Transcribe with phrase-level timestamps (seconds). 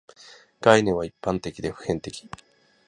[0.61, 2.27] 概念は一般的で普遍的